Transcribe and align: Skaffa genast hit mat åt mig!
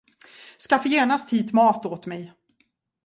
Skaffa 0.67 0.89
genast 0.89 1.33
hit 1.33 1.53
mat 1.53 1.85
åt 1.85 2.05
mig! 2.05 2.33